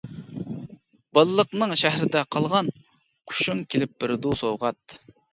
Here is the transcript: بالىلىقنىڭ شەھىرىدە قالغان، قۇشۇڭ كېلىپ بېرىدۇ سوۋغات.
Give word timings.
بالىلىقنىڭ 1.17 1.73
شەھىرىدە 1.81 2.23
قالغان، 2.35 2.71
قۇشۇڭ 3.33 3.61
كېلىپ 3.75 3.93
بېرىدۇ 4.05 4.33
سوۋغات. 4.41 4.97